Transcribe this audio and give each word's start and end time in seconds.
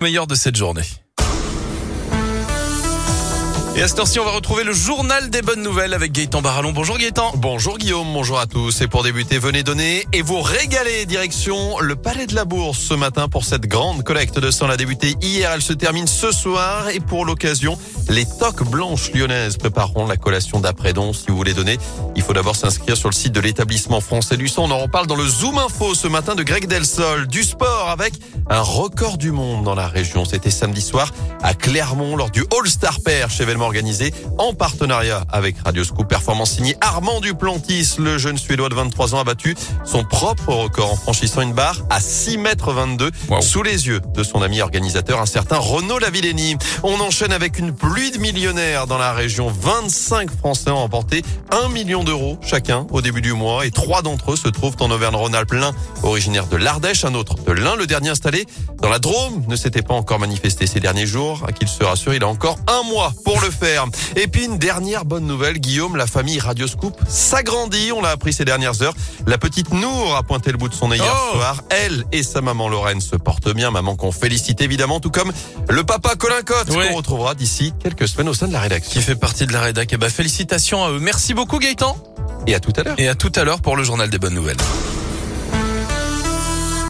meilleur 0.00 0.26
de 0.26 0.34
cette 0.34 0.56
journée. 0.56 0.82
Et 3.76 3.82
à 3.82 3.88
cette 3.88 4.00
heure-ci, 4.00 4.18
on 4.18 4.24
va 4.24 4.32
retrouver 4.32 4.64
le 4.64 4.72
journal 4.72 5.30
des 5.30 5.42
bonnes 5.42 5.62
nouvelles 5.62 5.94
avec 5.94 6.10
Gaëtan 6.10 6.42
Barallon. 6.42 6.72
Bonjour 6.72 6.98
Gaëtan. 6.98 7.32
Bonjour 7.36 7.78
Guillaume, 7.78 8.12
bonjour 8.12 8.38
à 8.40 8.46
tous. 8.46 8.80
Et 8.80 8.88
pour 8.88 9.04
débuter, 9.04 9.38
venez 9.38 9.62
donner 9.62 10.06
et 10.12 10.22
vous 10.22 10.40
régaler 10.40 11.06
direction 11.06 11.78
le 11.78 11.94
Palais 11.94 12.26
de 12.26 12.34
la 12.34 12.44
Bourse 12.44 12.78
ce 12.78 12.94
matin 12.94 13.28
pour 13.28 13.44
cette 13.44 13.66
grande 13.66 14.02
collecte 14.02 14.40
de 14.40 14.50
sang. 14.50 14.68
Elle 14.68 14.80
a 14.82 15.06
hier, 15.22 15.52
elle 15.54 15.62
se 15.62 15.72
termine 15.72 16.08
ce 16.08 16.32
soir. 16.32 16.88
Et 16.88 16.98
pour 16.98 17.24
l'occasion, 17.24 17.78
les 18.08 18.26
toques 18.26 18.68
blanches 18.68 19.12
lyonnaises 19.12 19.56
prépareront 19.56 20.06
la 20.06 20.16
collation 20.16 20.58
d'après-don. 20.58 21.12
Si 21.12 21.26
vous 21.28 21.36
voulez 21.36 21.54
donner, 21.54 21.78
il 22.16 22.22
faut 22.22 22.32
d'abord 22.32 22.56
s'inscrire 22.56 22.96
sur 22.96 23.08
le 23.08 23.14
site 23.14 23.32
de 23.32 23.40
l'établissement 23.40 24.00
français 24.00 24.36
du 24.36 24.48
sang. 24.48 24.64
On 24.64 24.72
en 24.72 24.78
reparle 24.80 25.06
dans 25.06 25.16
le 25.16 25.26
Zoom 25.26 25.58
Info 25.58 25.94
ce 25.94 26.08
matin 26.08 26.34
de 26.34 26.42
Greg 26.42 26.66
Delsol. 26.66 27.28
Du 27.28 27.44
sport 27.44 27.88
avec 27.88 28.14
un 28.50 28.62
record 28.62 29.16
du 29.16 29.30
monde 29.30 29.64
dans 29.64 29.76
la 29.76 29.86
région. 29.86 30.24
C'était 30.24 30.50
samedi 30.50 30.82
soir 30.82 31.12
à 31.40 31.54
Clermont 31.54 32.16
lors 32.16 32.30
du 32.30 32.44
All-Star 32.58 33.00
Perche, 33.00 33.40
événement 33.60 33.66
organisé 33.66 34.14
en 34.38 34.54
partenariat 34.54 35.24
avec 35.30 35.56
Radio 35.64 35.84
Scoop. 35.84 36.08
Performance 36.08 36.52
signée 36.52 36.76
Armand 36.80 37.20
Duplantis, 37.20 37.96
le 37.98 38.18
jeune 38.18 38.38
Suédois 38.38 38.68
de 38.68 38.74
23 38.74 39.14
ans 39.14 39.20
a 39.20 39.24
battu 39.24 39.54
son 39.84 40.04
propre 40.04 40.52
record 40.52 40.92
en 40.92 40.96
franchissant 40.96 41.42
une 41.42 41.52
barre 41.52 41.76
à 41.90 42.00
6 42.00 42.38
mètres 42.38 42.72
22 42.72 43.10
sous 43.40 43.62
les 43.62 43.86
yeux 43.86 44.00
de 44.14 44.22
son 44.22 44.42
ami 44.42 44.60
organisateur, 44.60 45.20
un 45.20 45.26
certain 45.26 45.58
Renaud 45.58 45.98
Lavillenie. 45.98 46.56
On 46.82 47.00
enchaîne 47.00 47.32
avec 47.32 47.58
une 47.58 47.72
pluie 47.72 48.10
de 48.10 48.18
millionnaires 48.18 48.86
dans 48.86 48.98
la 48.98 49.12
région. 49.12 49.48
25 49.48 50.30
Français 50.30 50.70
ont 50.70 50.78
emporté 50.78 51.22
1 51.52 51.68
million 51.68 52.04
d'euros 52.04 52.38
chacun 52.42 52.86
au 52.90 53.02
début 53.02 53.20
du 53.20 53.32
mois 53.32 53.66
et 53.66 53.70
trois 53.70 54.02
d'entre 54.02 54.32
eux 54.32 54.36
se 54.36 54.48
trouvent 54.48 54.76
en 54.80 54.90
Auvergne-Rhône-Alpes. 54.90 55.52
L'un 55.52 55.72
originaire 56.02 56.46
de 56.46 56.56
l'Ardèche, 56.56 57.04
un 57.04 57.14
autre 57.14 57.34
de 57.34 57.52
l'Ain. 57.52 57.76
Le 57.76 57.86
dernier 57.86 58.10
installé 58.10 58.46
dans 58.80 58.88
la 58.88 58.98
Drôme 58.98 59.44
ne 59.48 59.56
s'était 59.56 59.82
pas 59.82 59.94
encore 59.94 60.18
manifesté 60.18 60.66
ces 60.66 60.80
derniers 60.80 61.06
jours. 61.06 61.42
À 61.46 61.52
qu'il 61.52 61.68
se 61.68 61.84
rassure, 61.84 62.14
il 62.14 62.24
a 62.24 62.28
encore 62.28 62.58
un 62.66 62.82
mois 62.84 63.12
pour 63.24 63.40
le 63.40 63.49
faire. 63.50 63.86
Et 64.16 64.26
puis 64.26 64.44
une 64.44 64.58
dernière 64.58 65.04
bonne 65.04 65.26
nouvelle, 65.26 65.58
Guillaume, 65.58 65.96
la 65.96 66.06
famille 66.06 66.38
Radioscoop 66.38 66.96
s'agrandit. 67.08 67.92
On 67.92 68.00
l'a 68.00 68.10
appris 68.10 68.32
ces 68.32 68.44
dernières 68.44 68.82
heures. 68.82 68.94
La 69.26 69.38
petite 69.38 69.72
Nour 69.72 70.16
a 70.16 70.22
pointé 70.22 70.52
le 70.52 70.58
bout 70.58 70.68
de 70.68 70.74
son 70.74 70.88
nez 70.88 70.96
hier 70.96 71.14
Oh 71.32 71.36
soir. 71.36 71.62
Elle 71.70 72.04
et 72.12 72.22
sa 72.22 72.40
maman 72.40 72.68
Lorraine 72.68 73.00
se 73.00 73.16
portent 73.16 73.52
bien. 73.52 73.70
Maman 73.70 73.96
qu'on 73.96 74.12
félicite 74.12 74.60
évidemment, 74.60 75.00
tout 75.00 75.10
comme 75.10 75.32
le 75.68 75.84
papa 75.84 76.14
Colin 76.16 76.42
Cotte 76.42 76.68
qu'on 76.68 76.96
retrouvera 76.96 77.34
d'ici 77.34 77.72
quelques 77.82 78.08
semaines 78.08 78.28
au 78.28 78.34
sein 78.34 78.48
de 78.48 78.52
la 78.52 78.60
rédaction. 78.60 78.92
Qui 78.92 79.04
fait 79.04 79.16
partie 79.16 79.46
de 79.46 79.52
la 79.52 79.60
rédac. 79.60 79.92
Et 79.92 79.96
bah, 79.96 80.08
félicitations 80.08 80.84
à 80.84 80.90
eux. 80.90 81.00
Merci 81.00 81.34
beaucoup 81.34 81.58
Gaëtan. 81.58 81.96
Et 82.46 82.54
à 82.54 82.60
tout 82.60 82.72
à 82.76 82.82
l'heure. 82.82 82.94
Et 82.98 83.08
à 83.08 83.14
tout 83.14 83.32
à 83.34 83.44
l'heure 83.44 83.60
pour 83.60 83.76
le 83.76 83.84
journal 83.84 84.10
des 84.10 84.18
bonnes 84.18 84.34
nouvelles. 84.34 84.56